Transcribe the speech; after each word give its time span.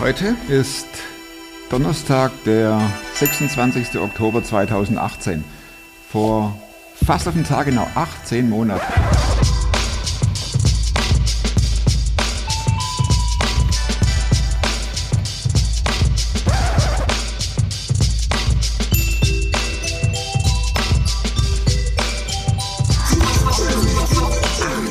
Heute 0.00 0.34
ist 0.48 0.88
Donnerstag, 1.70 2.32
der 2.44 2.80
26. 3.14 3.96
Oktober 4.00 4.42
2018. 4.42 5.44
Vor 6.10 6.58
fast 7.06 7.28
auf 7.28 7.34
den 7.34 7.44
Tag 7.44 7.66
genau 7.66 7.86
18 7.94 8.50
Monaten. 8.50 8.82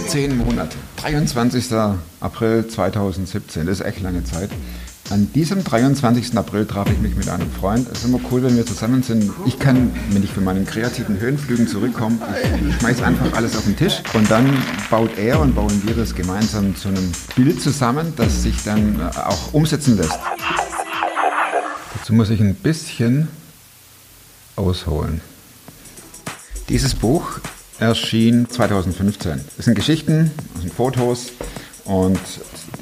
Zehn 0.07 0.37
Monate. 0.37 0.77
23. 0.97 1.73
April 2.21 2.67
2017. 2.67 3.65
Das 3.65 3.81
ist 3.81 3.85
echt 3.85 3.99
lange 3.99 4.23
Zeit. 4.23 4.49
An 5.13 5.31
diesem 5.31 5.63
23. 5.63 6.35
April 6.35 6.65
traf 6.65 6.89
ich 6.89 6.97
mich 6.97 7.15
mit 7.15 7.29
einem 7.29 7.47
Freund. 7.51 7.87
Es 7.91 7.99
ist 7.99 8.05
immer 8.05 8.19
cool, 8.31 8.41
wenn 8.41 8.57
wir 8.57 8.65
zusammen 8.65 9.03
sind. 9.03 9.31
Ich 9.45 9.59
kann, 9.59 9.91
wenn 10.09 10.23
ich 10.23 10.31
von 10.31 10.43
meinen 10.43 10.65
kreativen 10.65 11.19
Höhenflügen 11.19 11.67
zurückkomme, 11.67 12.17
ich 12.67 12.75
schmeiße 12.77 13.05
einfach 13.05 13.31
alles 13.33 13.55
auf 13.55 13.63
den 13.63 13.77
Tisch 13.77 14.01
und 14.15 14.31
dann 14.31 14.51
baut 14.89 15.15
er 15.19 15.39
und 15.39 15.53
bauen 15.53 15.83
wir 15.85 15.93
das 15.93 16.15
gemeinsam 16.15 16.75
zu 16.75 16.87
einem 16.87 17.11
Bild 17.35 17.61
zusammen, 17.61 18.13
das 18.15 18.41
sich 18.41 18.63
dann 18.63 18.99
äh, 18.99 19.19
auch 19.19 19.53
umsetzen 19.53 19.97
lässt. 19.97 20.17
Dazu 21.93 22.13
muss 22.13 22.31
ich 22.31 22.39
ein 22.39 22.55
bisschen 22.55 23.27
ausholen. 24.55 25.21
Dieses 26.69 26.95
Buch 26.95 27.39
erschien 27.77 28.49
2015. 28.49 29.41
Es 29.59 29.65
sind 29.65 29.75
Geschichten, 29.75 30.31
es 30.55 30.61
sind 30.61 30.73
Fotos 30.73 31.33
und 31.85 32.19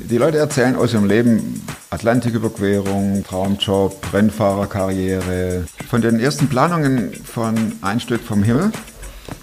die 0.10 0.18
Leute 0.18 0.38
erzählen 0.38 0.78
aus 0.78 0.94
ihrem 0.94 1.10
Leben 1.10 1.62
Atlantiküberquerung, 1.92 3.24
Traumjob, 3.28 4.14
Rennfahrerkarriere. 4.14 5.66
Von 5.90 6.02
den 6.02 6.22
ersten 6.22 6.48
Planungen 6.48 7.14
von 7.14 7.74
Ein 7.82 8.00
Stück 8.00 8.22
vom 8.22 8.44
Himmel 8.44 8.72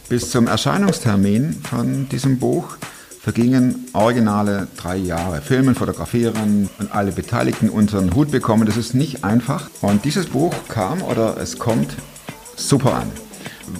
bis 0.09 0.31
zum 0.31 0.47
Erscheinungstermin 0.47 1.53
von 1.62 2.09
diesem 2.09 2.39
Buch 2.39 2.78
vergingen 3.20 3.87
originale 3.92 4.67
drei 4.78 4.97
Jahre. 4.97 5.42
Filmen, 5.42 5.75
fotografieren 5.75 6.70
und 6.78 6.95
alle 6.95 7.12
Beteiligten 7.12 7.69
unter 7.69 8.00
den 8.00 8.14
Hut 8.14 8.31
bekommen, 8.31 8.65
das 8.65 8.78
ist 8.78 8.94
nicht 8.94 9.25
einfach. 9.25 9.69
Und 9.83 10.06
dieses 10.06 10.25
Buch 10.25 10.55
kam 10.69 11.03
oder 11.03 11.37
es 11.37 11.59
kommt 11.59 11.94
super 12.56 12.94
an. 12.94 13.12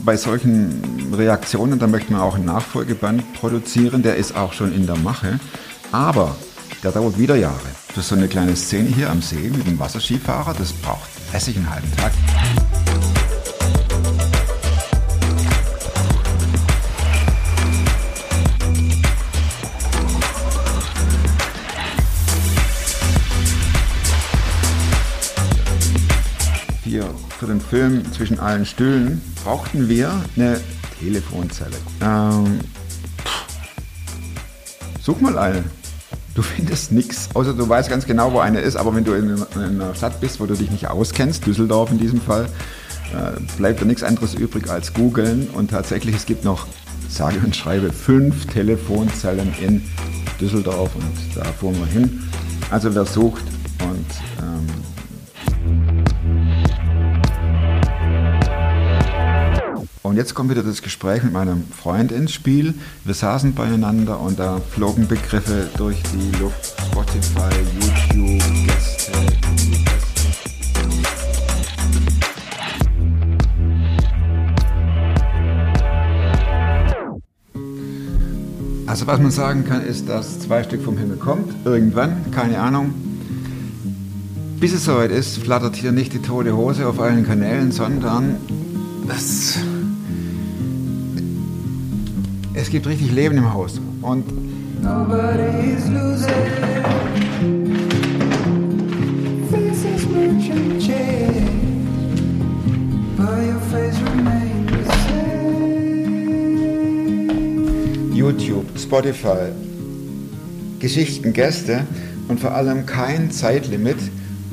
Bei 0.05 0.19
solchen 0.19 1.15
Reaktionen, 1.15 1.79
da 1.79 1.87
möchte 1.87 2.13
man 2.13 2.21
auch 2.21 2.35
einen 2.35 2.45
Nachfolgeband 2.45 3.33
produzieren, 3.33 4.03
der 4.03 4.17
ist 4.17 4.37
auch 4.37 4.53
schon 4.53 4.75
in 4.75 4.87
der 4.87 4.99
Mache. 4.99 5.41
Aber 5.91 6.37
der 6.83 6.93
dauert 6.93 7.19
wieder 7.19 7.37
Jahre. 7.37 7.88
Für 7.99 8.05
so 8.05 8.15
eine 8.15 8.29
kleine 8.29 8.55
Szene 8.55 8.91
hier 8.91 9.11
am 9.11 9.21
See 9.21 9.51
mit 9.51 9.67
dem 9.67 9.77
Wasserskifahrer, 9.77 10.55
das 10.57 10.73
braucht 10.73 11.11
lässig 11.33 11.57
einen 11.57 11.69
halben 11.69 11.91
Tag. 11.97 12.13
Hier 26.85 27.13
für 27.41 27.47
den 27.47 27.61
Film 27.61 28.13
zwischen 28.13 28.39
allen 28.39 28.65
Stühlen 28.65 29.21
brauchten 29.43 29.89
wir 29.89 30.23
eine 30.37 30.61
Telefonzelle. 31.01 31.75
Ähm, 32.01 32.61
such 35.03 35.21
mal 35.21 35.37
eine. 35.37 35.65
Du 36.35 36.43
findest 36.43 36.93
nichts, 36.93 37.29
außer 37.35 37.53
du 37.53 37.69
weißt 37.69 37.91
ganz 37.91 38.07
genau, 38.07 38.33
wo 38.33 38.39
eine 38.39 38.61
ist. 38.61 38.77
Aber 38.77 38.95
wenn 38.95 39.05
du 39.05 39.13
in, 39.13 39.45
einer 39.57 39.95
Stadt 39.95 40.21
bist, 40.21 40.41
wo 40.41 40.47
du 40.47 40.55
dich 40.55 40.71
nicht 40.71 40.89
auskennst, 40.89 41.47
Düsseldorf 41.47 41.91
in 41.91 41.99
diesem 41.99 42.21
Fall, 42.21 42.49
äh, 43.13 43.41
bleibt 43.57 43.81
da 43.81 43.85
nichts 43.85 44.03
anderes 44.03 44.35
übrig 44.35 44.71
als 44.71 44.95
googeln. 44.95 45.49
Und 45.51 45.71
tatsächlich, 45.71 46.15
es 46.15 46.27
gibt 46.27 46.45
noch, 46.45 46.67
sage 47.09 47.39
und 47.45 47.57
schreibe, 47.57 47.93
fünf 47.93 48.47
Telefonzellen 48.47 49.53
in 49.61 49.83
Düsseldorf 50.41 50.95
und 50.95 51.37
da 51.37 51.45
fuhren 51.45 51.77
wir 51.79 51.87
hin. 51.87 52.23
Also 52.71 52.95
wer 52.95 53.05
sucht 53.05 53.43
und 53.83 54.07
ähm, 54.41 54.67
jetzt 60.19 60.35
kommt 60.35 60.51
wieder 60.51 60.65
das 60.65 60.83
Gespräch 60.83 61.23
mit 61.23 61.33
meinem 61.33 61.63
Freund 61.71 62.11
ins 62.11 62.33
Spiel. 62.33 62.75
Wir 63.05 63.15
saßen 63.15 63.55
beieinander 63.55 64.19
und 64.19 64.37
da 64.41 64.61
flogen 64.73 65.07
Begriffe 65.07 65.69
durch 65.77 66.03
die 66.13 66.37
Luft. 66.41 66.75
Spotify, 66.91 67.55
YouTube, 67.79 68.43
Gäste. 68.67 69.13
Also 78.89 79.07
was 79.07 79.21
man 79.21 79.31
sagen 79.31 79.65
kann, 79.65 79.87
ist, 79.87 80.09
dass 80.09 80.41
zwei 80.41 80.65
Stück 80.65 80.83
vom 80.83 80.99
Himmel 80.99 81.19
kommt. 81.19 81.55
Irgendwann, 81.65 82.33
keine 82.33 82.59
Ahnung. 82.59 82.93
Bis 84.59 84.73
es 84.73 84.85
soweit 84.85 85.13
ist, 85.13 85.39
flattert 85.39 85.77
hier 85.77 85.93
nicht 85.93 86.13
die 86.13 86.23
tote 86.23 86.57
Hose 86.57 86.89
auf 86.89 86.99
allen 86.99 87.25
Kanälen, 87.25 87.71
sondern 87.71 88.35
das 89.07 89.59
es 92.61 92.71
gibt 92.71 92.87
richtig 92.87 93.13
Leben 93.13 93.39
im 93.39 93.53
Haus. 93.53 93.81
Und 94.03 94.25
YouTube, 108.13 108.67
Spotify, 108.77 109.53
Geschichten, 110.81 111.33
Gäste 111.33 111.87
und 112.27 112.41
vor 112.41 112.55
allem 112.55 112.85
kein 112.87 113.31
Zeitlimit. 113.31 113.97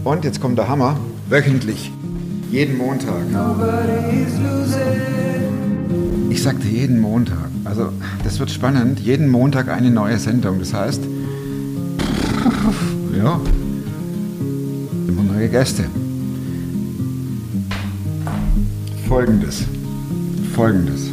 Und 0.03 0.23
jetzt 0.23 0.39
kommt 0.39 0.59
der 0.59 0.67
Hammer, 0.67 0.99
wöchentlich, 1.29 1.91
jeden 2.51 2.77
Montag. 2.77 3.23
Ich 4.11 4.74
sagte 6.45 6.67
jeden 6.67 6.99
Montag. 6.99 7.49
Also, 7.63 7.89
das 8.23 8.39
wird 8.39 8.51
spannend. 8.51 8.99
Jeden 8.99 9.29
Montag 9.29 9.67
eine 9.67 9.89
neue 9.89 10.19
Sendung. 10.19 10.59
Das 10.59 10.75
heißt, 10.75 11.01
ja, 13.17 13.41
immer 15.07 15.23
neue 15.23 15.49
Gäste. 15.49 15.85
Folgendes. 19.07 19.63
Folgendes. 20.53 21.09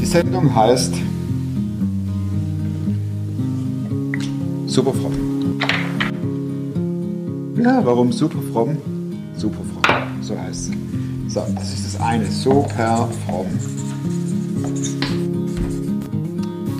Die 0.00 0.06
Sendung 0.06 0.54
heißt 0.54 0.94
Superfromm. 4.66 5.58
Ja, 7.62 7.84
warum 7.84 8.10
superfromm? 8.10 8.78
Superfromm, 9.36 10.22
so 10.22 10.38
heißt 10.38 10.70
es. 10.70 10.89
So, 11.32 11.46
das 11.54 11.72
ist 11.72 11.94
das 11.94 12.00
eine. 12.00 12.28
Super 12.28 13.08
fromm. 13.24 13.46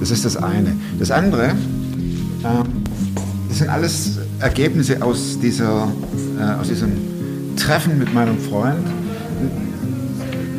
Das 0.01 0.11
ist 0.11 0.25
das 0.25 0.37
eine. 0.37 0.73
Das 0.99 1.13
andere, 1.13 1.51
äh, 1.51 2.65
das 3.49 3.59
sind 3.59 3.69
alles 3.69 4.19
Ergebnisse 4.41 5.01
aus, 5.03 5.39
dieser, 5.41 5.87
äh, 6.37 6.61
aus 6.61 6.67
diesem 6.67 6.91
Treffen 7.55 7.97
mit 8.01 8.13
meinem 8.13 8.39
Freund. 8.39 8.85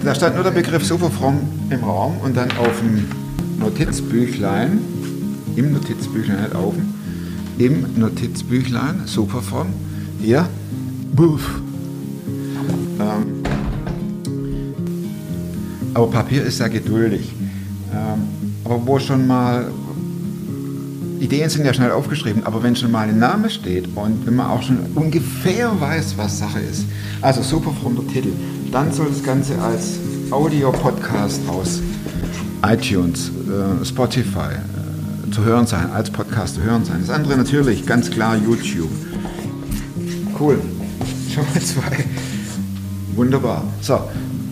Da 0.05 0.15
stand 0.15 0.35
nur 0.35 0.45
der 0.45 0.51
Begriff 0.51 0.85
Superfromm 0.85 1.41
im 1.69 1.83
Raum 1.83 2.15
und 2.23 2.37
dann 2.37 2.49
auf 2.51 2.79
dem 2.79 3.05
Notizbüchlein, 3.59 4.79
im 5.57 5.73
Notizbüchlein, 5.73 6.43
nicht 6.43 6.55
auf 6.55 6.73
dem, 7.59 7.85
im 7.85 7.99
Notizbüchlein, 7.99 9.01
Superfromm, 9.05 9.67
hier, 10.21 10.47
Buff. 11.13 11.59
Ähm, 12.99 13.40
aber 15.93 16.07
Papier 16.07 16.43
ist 16.43 16.57
sehr 16.57 16.69
geduldig. 16.69 17.31
Ähm, 17.93 18.21
aber 18.63 18.85
wo 18.85 18.99
schon 18.99 19.27
mal, 19.27 19.71
Ideen 21.19 21.49
sind 21.49 21.65
ja 21.65 21.73
schnell 21.73 21.91
aufgeschrieben, 21.91 22.45
aber 22.45 22.63
wenn 22.63 22.75
schon 22.75 22.91
mal 22.91 23.07
ein 23.07 23.19
Name 23.19 23.49
steht 23.49 23.87
und 23.95 24.25
wenn 24.25 24.35
man 24.35 24.47
auch 24.47 24.61
schon 24.61 24.79
ungefähr 24.95 25.69
weiß, 25.79 26.17
was 26.17 26.39
Sache 26.39 26.59
ist, 26.59 26.85
also 27.21 27.41
super 27.41 27.71
from 27.81 27.95
der 27.95 28.07
Titel, 28.07 28.31
dann 28.71 28.91
soll 28.91 29.07
das 29.09 29.23
Ganze 29.23 29.59
als 29.61 29.99
Audio-Podcast 30.31 31.41
aus 31.49 31.81
iTunes, 32.65 33.29
äh, 33.29 33.85
Spotify 33.85 34.53
äh, 34.53 35.31
zu 35.31 35.43
hören 35.43 35.67
sein, 35.67 35.91
als 35.91 36.09
Podcast 36.09 36.55
zu 36.55 36.63
hören 36.63 36.85
sein. 36.85 36.97
Das 37.01 37.09
andere 37.09 37.35
natürlich 37.37 37.85
ganz 37.85 38.09
klar 38.09 38.37
YouTube. 38.37 38.89
Cool. 40.39 40.59
Schon 41.33 41.43
mal 41.53 41.61
zwei. 41.61 42.05
Wunderbar. 43.15 43.63
So, 43.81 43.99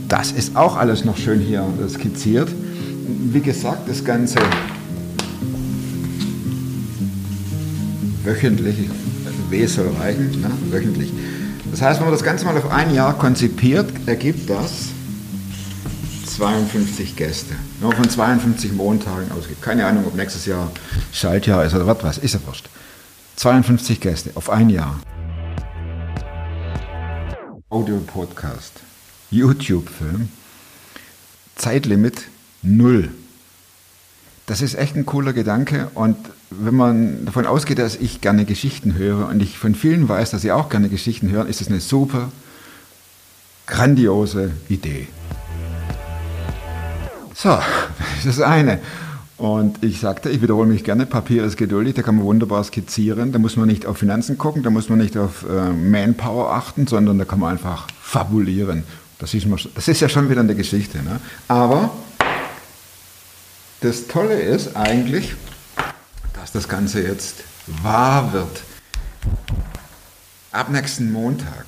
das 0.10 0.32
ist 0.32 0.56
auch 0.56 0.76
alles 0.76 1.06
noch 1.06 1.16
schön 1.16 1.40
hier 1.40 1.66
skizziert. 1.88 2.50
Wie 3.32 3.40
gesagt, 3.40 3.88
das 3.88 4.04
Ganze 4.04 4.40
wöchentlich, 8.24 8.90
W 9.50 9.66
soll 9.66 9.90
reichen, 10.00 10.42
ne? 10.42 10.52
wöchentlich. 10.70 11.14
Das 11.72 11.82
heißt, 11.82 12.00
wenn 12.00 12.08
man 12.08 12.14
das 12.14 12.24
Ganze 12.24 12.46
mal 12.46 12.58
auf 12.58 12.72
ein 12.72 12.94
Jahr 12.94 13.18
konzipiert, 13.18 13.92
ergibt 14.08 14.50
das 14.50 14.90
52 16.38 17.16
Gäste. 17.16 17.54
Nur 17.80 17.94
von 17.94 18.10
52 18.10 18.74
Montagen 18.74 19.32
ausgeht. 19.32 19.62
Keine 19.62 19.86
Ahnung, 19.86 20.06
ob 20.08 20.16
nächstes 20.16 20.46
Jahr 20.46 20.72
Schaltjahr 21.12 21.66
ist 21.66 21.76
oder 21.76 21.86
was, 21.86 22.04
was 22.04 22.18
ist 22.18 22.34
ja 22.34 22.40
wurscht. 22.46 22.70
52 23.36 24.00
Gäste 24.00 24.32
auf 24.36 24.50
ein 24.50 24.70
Jahr. 24.70 25.00
Audio-Podcast, 27.70 28.82
YouTube-Film, 29.32 30.30
Zeitlimit 31.56 32.24
null. 32.62 33.10
Das 34.46 34.62
ist 34.62 34.76
echt 34.76 34.96
ein 34.96 35.06
cooler 35.06 35.34
Gedanke 35.34 35.92
und 35.94 36.18
wenn 36.50 36.76
man 36.76 37.26
davon 37.26 37.46
ausgeht, 37.46 37.78
dass 37.78 37.96
ich 37.96 38.22
gerne 38.22 38.46
Geschichten 38.46 38.96
höre 38.96 39.28
und 39.28 39.42
ich 39.42 39.58
von 39.58 39.76
vielen 39.76 40.10
weiß, 40.10 40.32
dass 40.32 40.42
sie 40.42 40.52
auch 40.52 40.70
gerne 40.70 40.90
Geschichten 40.90 41.30
hören, 41.30 41.48
ist 41.48 41.62
das 41.62 41.68
eine 41.68 41.80
super, 41.80 42.32
grandiose 43.68 44.52
Idee. 44.68 45.08
So, 47.36 47.50
das 48.16 48.26
ist 48.26 48.40
das 48.40 48.42
eine. 48.42 48.80
Und 49.38 49.82
ich 49.84 50.02
sagte, 50.02 50.30
ich 50.30 50.42
wiederhole 50.42 50.68
mich 50.68 50.84
gerne, 50.84 51.06
Papier 51.06 51.46
ist 51.46 51.56
geduldig, 51.56 51.94
da 51.94 52.02
kann 52.02 52.18
man 52.18 52.26
wunderbar 52.26 52.62
skizzieren, 52.64 53.32
da 53.32 53.40
muss 53.40 53.56
man 53.56 53.68
nicht 53.68 53.86
auf 53.86 53.98
Finanzen 53.98 54.38
gucken, 54.38 54.64
da 54.64 54.70
muss 54.70 54.90
man 54.90 54.98
nicht 54.98 55.16
auf 55.16 55.46
äh, 55.50 55.70
Manpower 55.70 56.52
achten, 56.52 56.88
sondern 56.88 57.18
da 57.20 57.24
kann 57.24 57.40
man 57.40 57.52
einfach 57.52 57.88
fabulieren. 58.02 58.84
Das 59.20 59.34
ist, 59.34 59.46
das 59.76 59.88
ist 59.90 60.00
ja 60.00 60.08
schon 60.08 60.30
wieder 60.30 60.40
eine 60.40 60.56
Geschichte. 60.56 61.04
Ne? 61.04 61.20
Aber 61.50 61.92
das 63.82 64.08
Tolle 64.08 64.40
ist 64.40 64.78
eigentlich, 64.78 65.36
dass 66.34 66.54
das 66.54 66.70
Ganze 66.70 67.02
jetzt 67.02 67.44
wahr 67.84 68.32
wird. 68.32 68.62
Ab 70.54 70.70
nächsten 70.70 71.12
Montag. 71.12 71.66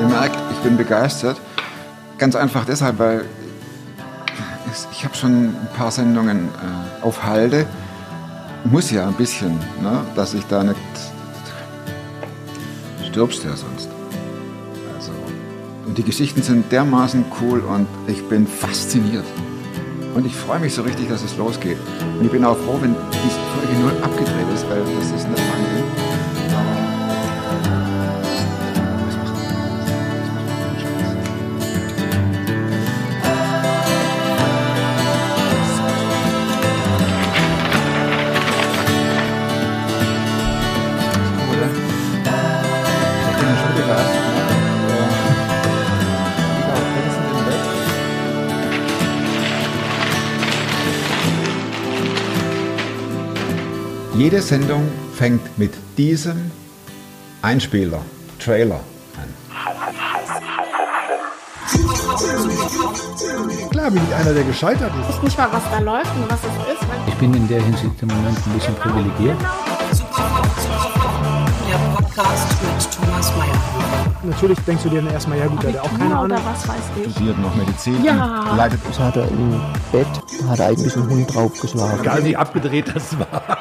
Ihr 0.00 0.06
merkt, 0.06 0.38
ich 0.52 0.58
bin 0.60 0.78
begeistert. 0.78 1.38
Ganz 2.16 2.34
einfach 2.34 2.64
deshalb, 2.64 2.98
weil 2.98 3.26
ich 4.90 5.04
habe 5.04 5.14
schon 5.14 5.48
ein 5.48 5.68
paar 5.76 5.90
Sendungen 5.90 6.48
äh, 6.48 7.04
auf 7.04 7.22
Halde. 7.24 7.66
Muss 8.64 8.90
ja 8.90 9.06
ein 9.06 9.14
bisschen, 9.14 9.58
ne, 9.82 10.02
dass 10.14 10.32
ich 10.32 10.44
da 10.46 10.64
nicht. 10.64 10.76
Stirbst 13.16 13.44
ja 13.44 13.56
sonst. 13.56 13.88
Also, 14.94 15.10
und 15.86 15.96
die 15.96 16.02
Geschichten 16.02 16.42
sind 16.42 16.70
dermaßen 16.70 17.24
cool 17.40 17.60
und 17.60 17.86
ich 18.08 18.22
bin 18.28 18.46
fasziniert. 18.46 19.24
Und 20.14 20.26
ich 20.26 20.36
freue 20.36 20.58
mich 20.58 20.74
so 20.74 20.82
richtig, 20.82 21.08
dass 21.08 21.22
es 21.24 21.34
losgeht. 21.38 21.78
Und 22.18 22.26
ich 22.26 22.30
bin 22.30 22.44
auch 22.44 22.58
froh, 22.58 22.76
wenn 22.78 22.94
diese 23.12 23.40
Folge 23.54 23.72
0 23.80 24.04
abgedreht 24.04 24.54
ist, 24.54 24.68
weil 24.68 24.82
das 24.98 25.06
ist 25.18 25.30
nicht 25.30 25.42
mein 25.50 25.65
Jede 54.26 54.42
Sendung 54.42 54.82
fängt 55.14 55.56
mit 55.56 55.72
diesem 55.96 56.50
Einspieler, 57.42 58.00
Trailer 58.40 58.80
an. 59.16 59.28
Klar 63.70 63.90
bin 63.92 64.02
ich 64.02 64.14
einer, 64.16 64.34
der 64.34 64.42
gescheitert 64.42 64.90
ist. 65.00 65.10
Ich 65.10 65.14
weiß 65.18 65.22
nicht 65.22 65.38
mal, 65.38 65.48
was 65.52 65.62
da 65.70 65.78
läuft 65.78 66.10
und 66.16 66.28
was 66.28 66.40
es 66.40 66.72
ist. 66.74 66.82
Ich 67.06 67.14
bin 67.14 67.34
in 67.34 67.46
der 67.46 67.62
Hinsicht 67.62 68.02
im 68.02 68.08
Moment 68.08 68.36
ein 68.44 68.52
bisschen 68.54 68.74
privilegiert. 68.74 69.36
Der 71.70 71.78
Podcast 71.94 72.48
mit 72.62 72.90
Thomas 72.96 73.30
Mayer. 73.36 73.54
Natürlich 74.24 74.58
denkst 74.66 74.82
du 74.82 74.88
dir 74.88 75.02
dann 75.02 75.12
erstmal, 75.12 75.38
ja 75.38 75.46
gut, 75.46 75.62
der 75.62 75.74
hat 75.74 75.78
auch 75.82 75.96
keine 75.96 76.16
Ahnung. 76.18 76.38
was 76.44 76.66
weiß 76.66 76.76
ich. 77.04 77.12
Studiert 77.12 77.38
noch 77.38 77.54
Medizin, 77.54 78.02
Ja. 78.02 78.50
und 78.50 78.56
leitet 78.56 78.80
Das 78.88 78.98
hat 78.98 79.14
er 79.18 79.28
im 79.28 79.60
Bett, 79.92 80.08
hat 80.48 80.58
er 80.58 80.66
eigentlich 80.66 80.96
einen 80.96 81.08
Hund 81.10 81.32
draufgeschlagen. 81.32 82.00
Egal 82.00 82.24
wie 82.24 82.36
abgedreht 82.36 82.90
das 82.92 83.16
war. 83.20 83.58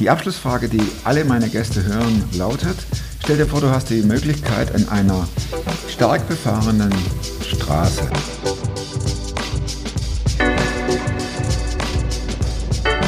Die 0.00 0.10
Abschlussfrage, 0.10 0.68
die 0.68 0.82
alle 1.04 1.24
meine 1.24 1.48
Gäste 1.48 1.84
hören, 1.84 2.28
lautet, 2.32 2.76
stell 3.22 3.36
dir 3.36 3.46
vor, 3.46 3.60
du 3.60 3.70
hast 3.70 3.90
die 3.90 4.02
Möglichkeit 4.02 4.74
an 4.74 4.88
einer 4.88 5.28
stark 5.88 6.26
befahrenen 6.26 6.92
Straße. 7.40 8.02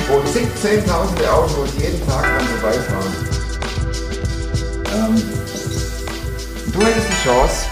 Wo 0.06 0.18
17.000 0.18 1.28
Autos 1.28 1.70
jeden 1.80 2.06
Tag 2.06 2.22
dran 2.22 2.46
vorbeifahren. 2.46 3.12
Ähm, 4.94 5.22
du 6.72 6.86
hättest 6.86 7.08
die 7.08 7.28
Chance, 7.28 7.66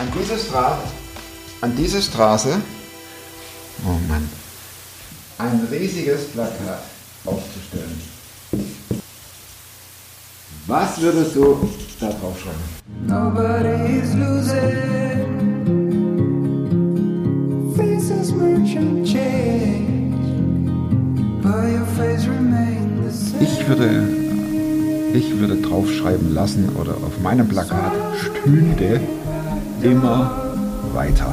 an 0.00 0.12
diese 0.20 0.38
Straße, 0.38 0.82
an 1.62 1.74
diese 1.74 2.02
Straße, 2.02 2.60
oh 3.86 3.98
Mann, 4.06 4.28
ein 5.38 5.66
riesiges 5.70 6.26
Plakat 6.26 6.82
aufzustellen. 7.24 8.17
Was 10.68 11.00
würdest 11.00 11.34
du 11.34 11.56
da 11.98 12.08
drauf 12.08 12.38
schreiben? 12.38 12.60
Nobody's 13.06 14.14
losing. 14.14 14.84
Faces 17.74 18.32
merchant 18.34 19.06
change, 19.06 20.12
but 21.42 21.70
your 21.72 21.86
face 21.96 22.26
remain 22.26 23.02
the 23.02 23.10
same. 23.10 23.42
Ich 23.42 23.66
würde, 23.66 24.08
ich 25.14 25.40
würde 25.40 25.56
draufschreiben 25.56 26.34
lassen 26.34 26.68
oder 26.78 26.92
auf 26.92 27.18
meinem 27.22 27.48
Plakat 27.48 27.92
stünde 28.18 29.00
immer 29.82 30.54
weiter. 30.92 31.32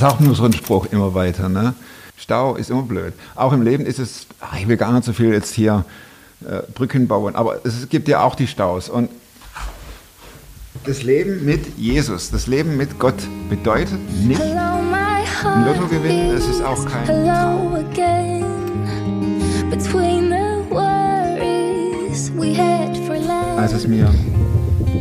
Ist 0.00 0.06
auch 0.06 0.20
nur 0.20 0.34
so 0.34 0.44
ein 0.44 0.52
Spruch, 0.54 0.86
immer 0.92 1.14
weiter. 1.14 1.48
Ne? 1.50 1.74
Stau 2.16 2.56
ist 2.56 2.70
immer 2.70 2.82
blöd. 2.82 3.12
Auch 3.34 3.52
im 3.52 3.60
Leben 3.62 3.84
ist 3.84 3.98
es, 3.98 4.26
ach, 4.40 4.56
ich 4.58 4.66
will 4.66 4.78
gar 4.78 4.92
nicht 4.92 5.04
so 5.04 5.12
viel 5.12 5.30
jetzt 5.32 5.52
hier 5.52 5.84
äh, 6.42 6.62
Brücken 6.74 7.06
bauen, 7.06 7.36
aber 7.36 7.60
es 7.66 7.86
gibt 7.90 8.08
ja 8.08 8.22
auch 8.22 8.34
die 8.34 8.46
Staus. 8.46 8.88
Und 8.88 9.10
das 10.86 11.02
Leben 11.02 11.44
mit 11.44 11.76
Jesus, 11.76 12.30
das 12.30 12.46
Leben 12.46 12.78
mit 12.78 12.98
Gott 12.98 13.16
bedeutet 13.50 13.98
nicht 14.24 14.40
Ein 14.40 15.66
Lotto 15.66 15.86
gewinnen, 15.86 16.30
es 16.34 16.46
ist 16.48 16.64
auch 16.64 16.82
kein- 16.86 17.04
Hello 17.06 17.74
again. 17.74 18.44
Between 19.68 20.30
the 20.30 20.70
worries 20.70 22.32
we 22.38 22.56
had 22.56 22.96
for 23.06 23.16
life. 23.16 23.58
Als 23.60 23.72
es 23.74 23.86
mir 23.86 24.10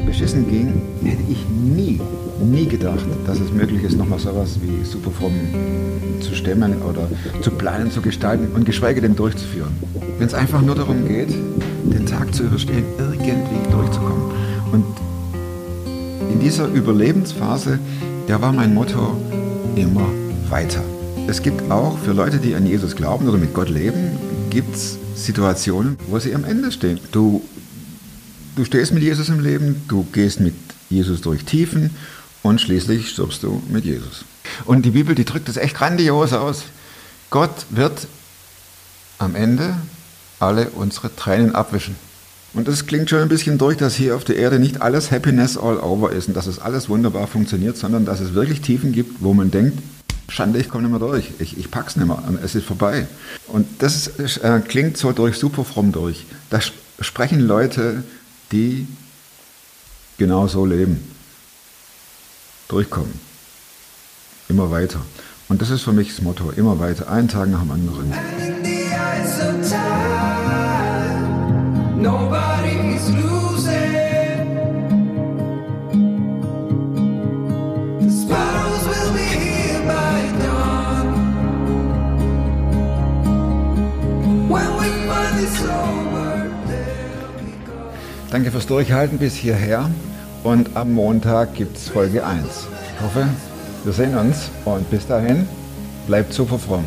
beschissen 0.05 0.49
ging, 0.49 0.81
hätte 1.03 1.23
ich 1.29 1.38
gedacht, 2.79 3.05
dass 3.27 3.39
es 3.39 3.51
möglich 3.51 3.83
ist, 3.83 3.97
nochmal 3.97 4.19
sowas 4.19 4.57
wie 4.61 4.85
Superfrom 4.85 5.33
zu 6.21 6.33
stemmen 6.33 6.81
oder 6.81 7.09
zu 7.41 7.51
planen, 7.51 7.91
zu 7.91 8.01
gestalten 8.01 8.47
und 8.53 8.65
geschweige 8.65 9.01
denn 9.01 9.15
durchzuführen. 9.15 9.71
Wenn 10.17 10.27
es 10.27 10.33
einfach 10.33 10.61
nur 10.61 10.75
darum 10.75 11.07
geht, 11.07 11.29
den 11.83 12.05
Tag 12.05 12.33
zu 12.33 12.43
überstehen, 12.43 12.85
irgendwie 12.97 13.71
durchzukommen. 13.71 14.31
Und 14.71 14.85
in 16.31 16.39
dieser 16.39 16.67
Überlebensphase, 16.67 17.79
da 18.27 18.41
war 18.41 18.53
mein 18.53 18.73
Motto 18.73 19.17
immer 19.75 20.07
weiter. 20.49 20.83
Es 21.27 21.41
gibt 21.41 21.69
auch 21.69 21.97
für 21.99 22.13
Leute, 22.13 22.37
die 22.37 22.55
an 22.55 22.65
Jesus 22.65 22.95
glauben 22.95 23.27
oder 23.27 23.37
mit 23.37 23.53
Gott 23.53 23.69
leben, 23.69 24.17
gibt 24.49 24.75
es 24.75 24.97
Situationen, 25.15 25.97
wo 26.07 26.17
sie 26.17 26.33
am 26.33 26.43
Ende 26.43 26.71
stehen. 26.71 26.99
Du 27.11 27.41
Du 28.55 28.65
stehst 28.65 28.93
mit 28.93 29.03
Jesus 29.03 29.29
im 29.29 29.39
Leben, 29.39 29.83
du 29.87 30.05
gehst 30.11 30.41
mit 30.41 30.53
Jesus 30.89 31.21
durch 31.21 31.45
Tiefen 31.45 31.91
und 32.43 32.59
schließlich 32.61 33.09
stirbst 33.09 33.43
du 33.43 33.61
mit 33.69 33.85
Jesus. 33.85 34.23
Und 34.65 34.83
die 34.83 34.91
Bibel, 34.91 35.15
die 35.15 35.25
drückt 35.25 35.47
das 35.49 35.57
echt 35.57 35.75
grandios 35.75 36.33
aus. 36.33 36.63
Gott 37.29 37.65
wird 37.69 38.07
am 39.17 39.35
Ende 39.35 39.75
alle 40.39 40.69
unsere 40.69 41.15
Tränen 41.15 41.53
abwischen. 41.53 41.95
Und 42.53 42.67
das 42.67 42.87
klingt 42.87 43.09
schon 43.09 43.19
ein 43.19 43.29
bisschen 43.29 43.57
durch, 43.59 43.77
dass 43.77 43.93
hier 43.93 44.15
auf 44.15 44.23
der 44.23 44.37
Erde 44.37 44.57
nicht 44.57 44.81
alles 44.81 45.11
Happiness 45.11 45.55
all 45.57 45.77
over 45.77 46.11
ist 46.11 46.29
und 46.29 46.33
dass 46.35 46.47
es 46.47 46.57
alles 46.57 46.89
wunderbar 46.89 47.27
funktioniert, 47.27 47.77
sondern 47.77 48.05
dass 48.05 48.21
es 48.21 48.33
wirklich 48.33 48.61
Tiefen 48.61 48.91
gibt, 48.91 49.21
wo 49.21 49.33
man 49.35 49.51
denkt, 49.51 49.77
Schande, 50.29 50.59
ich 50.59 50.69
komme 50.69 50.83
nicht 50.87 50.91
mehr 50.99 51.07
durch. 51.09 51.31
Ich, 51.39 51.57
ich 51.57 51.69
pack's 51.69 51.95
nicht 51.95 52.07
mehr. 52.07 52.23
Es 52.43 52.55
ist 52.55 52.65
vorbei. 52.65 53.07
Und 53.47 53.67
das 53.79 54.07
ist, 54.07 54.37
äh, 54.37 54.61
klingt 54.67 54.97
so 54.97 55.11
durch, 55.11 55.37
super 55.37 55.63
fromm 55.65 55.91
durch. 55.91 56.25
Da 56.49 56.57
sp- 56.57 56.77
sprechen 57.01 57.39
Leute, 57.41 58.03
die 58.51 58.87
genau 60.17 60.47
so 60.47 60.65
leben. 60.65 60.99
Durchkommen. 62.69 63.19
Immer 64.47 64.69
weiter. 64.69 65.01
Und 65.49 65.61
das 65.61 65.71
ist 65.71 65.81
für 65.81 65.91
mich 65.91 66.09
das 66.09 66.21
Motto. 66.21 66.51
Immer 66.51 66.79
weiter. 66.79 67.09
Einen 67.09 67.27
Tag 67.27 67.49
nach 67.49 67.61
dem 67.61 67.71
anderen. 67.71 68.13
Danke 88.29 88.51
fürs 88.51 88.67
Durchhalten 88.67 89.17
bis 89.17 89.33
hierher. 89.33 89.89
Und 90.43 90.69
am 90.75 90.93
Montag 90.93 91.55
gibt's 91.55 91.89
Folge 91.89 92.25
1. 92.25 92.45
Ich 92.45 93.03
hoffe, 93.03 93.27
wir 93.83 93.93
sehen 93.93 94.15
uns. 94.15 94.49
Und 94.65 94.89
bis 94.89 95.05
dahin, 95.05 95.47
bleibt 96.07 96.33
super 96.33 96.57
fromm. 96.57 96.85